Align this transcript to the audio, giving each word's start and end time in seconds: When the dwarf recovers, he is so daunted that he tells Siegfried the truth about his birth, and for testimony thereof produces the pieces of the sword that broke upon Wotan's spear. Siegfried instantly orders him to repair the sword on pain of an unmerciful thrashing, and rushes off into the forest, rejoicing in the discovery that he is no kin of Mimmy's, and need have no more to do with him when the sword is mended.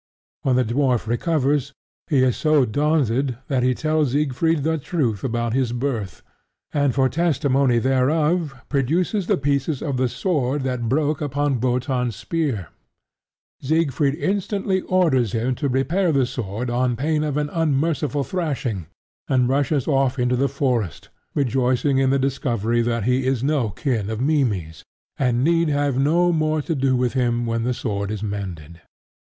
When 0.41 0.55
the 0.55 0.65
dwarf 0.65 1.05
recovers, 1.05 1.73
he 2.07 2.23
is 2.23 2.35
so 2.35 2.65
daunted 2.65 3.37
that 3.49 3.61
he 3.61 3.75
tells 3.75 4.13
Siegfried 4.13 4.63
the 4.63 4.79
truth 4.79 5.23
about 5.23 5.53
his 5.53 5.73
birth, 5.73 6.23
and 6.73 6.95
for 6.95 7.07
testimony 7.07 7.77
thereof 7.77 8.55
produces 8.67 9.27
the 9.27 9.37
pieces 9.37 9.79
of 9.79 9.97
the 9.97 10.09
sword 10.09 10.63
that 10.63 10.89
broke 10.89 11.21
upon 11.21 11.59
Wotan's 11.59 12.15
spear. 12.15 12.69
Siegfried 13.61 14.15
instantly 14.15 14.81
orders 14.81 15.33
him 15.33 15.53
to 15.53 15.69
repair 15.69 16.11
the 16.11 16.25
sword 16.25 16.71
on 16.71 16.95
pain 16.95 17.23
of 17.23 17.37
an 17.37 17.49
unmerciful 17.53 18.23
thrashing, 18.23 18.87
and 19.27 19.49
rushes 19.49 19.87
off 19.87 20.17
into 20.17 20.35
the 20.35 20.49
forest, 20.49 21.09
rejoicing 21.35 21.99
in 21.99 22.09
the 22.09 22.17
discovery 22.17 22.81
that 22.81 23.03
he 23.03 23.27
is 23.27 23.43
no 23.43 23.69
kin 23.69 24.09
of 24.09 24.19
Mimmy's, 24.19 24.83
and 25.19 25.43
need 25.43 25.69
have 25.69 25.95
no 25.95 26.31
more 26.31 26.63
to 26.63 26.73
do 26.73 26.95
with 26.95 27.13
him 27.13 27.45
when 27.45 27.61
the 27.61 27.73
sword 27.75 28.09
is 28.09 28.23
mended. 28.23 28.81